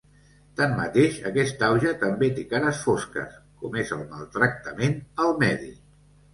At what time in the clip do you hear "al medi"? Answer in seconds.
5.29-5.75